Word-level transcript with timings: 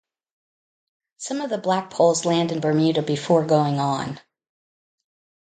Some 1.17 1.41
of 1.41 1.51
the 1.51 1.59
blackpolls 1.61 2.25
land 2.25 2.51
in 2.51 2.59
Bermuda 2.59 3.03
before 3.03 3.45
going 3.45 3.77
on. 3.79 4.19